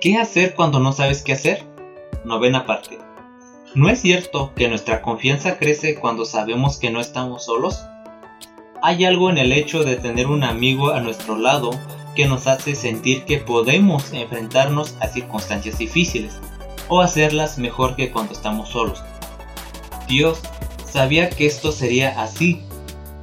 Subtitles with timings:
[0.00, 1.66] ¿Qué hacer cuando no sabes qué hacer?
[2.24, 3.00] Novena parte.
[3.74, 7.82] ¿No es cierto que nuestra confianza crece cuando sabemos que no estamos solos?
[8.80, 11.70] Hay algo en el hecho de tener un amigo a nuestro lado
[12.14, 16.38] que nos hace sentir que podemos enfrentarnos a circunstancias difíciles
[16.86, 19.02] o hacerlas mejor que cuando estamos solos.
[20.06, 20.40] Dios
[20.88, 22.62] sabía que esto sería así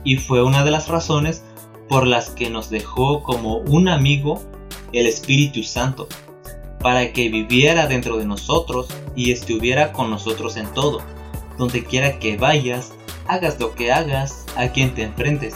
[0.03, 1.41] y fue una de las razones
[1.87, 4.41] por las que nos dejó como un amigo
[4.91, 6.09] el Espíritu Santo
[6.85, 11.01] para que viviera dentro de nosotros y estuviera con nosotros en todo.
[11.57, 12.93] Donde quiera que vayas,
[13.25, 15.55] hagas lo que hagas, a quien te enfrentes.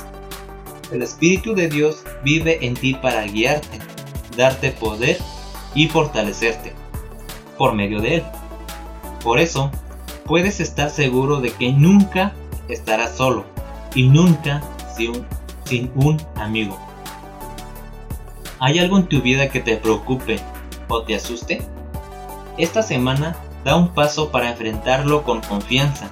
[0.91, 3.77] El Espíritu de Dios vive en ti para guiarte,
[4.35, 5.19] darte poder
[5.75, 6.73] y fortalecerte
[7.59, 8.23] por medio de Él.
[9.23, 9.69] Por eso,
[10.25, 12.33] puedes estar seguro de que nunca
[12.69, 13.45] estarás solo
[13.93, 14.63] y nunca
[14.97, 15.27] sin,
[15.65, 16.75] sin un amigo.
[18.57, 20.39] ¿Hay algo en tu vida que te preocupe
[20.89, 21.61] o te asuste?
[22.57, 26.09] Esta semana da un paso para enfrentarlo con confianza,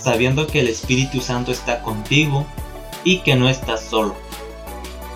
[0.00, 2.46] sabiendo que el Espíritu Santo está contigo
[3.02, 4.14] y que no estás solo.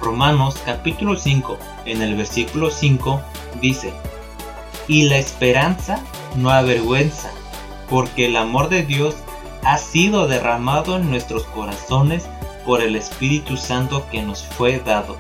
[0.03, 3.21] Romanos capítulo 5 en el versículo 5
[3.61, 3.93] dice,
[4.89, 6.03] y la esperanza
[6.37, 7.31] no avergüenza,
[7.89, 9.15] porque el amor de Dios
[9.63, 12.25] ha sido derramado en nuestros corazones
[12.67, 15.17] por el Espíritu Santo que nos fue dado.